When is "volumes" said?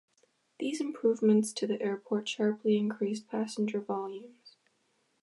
3.79-4.55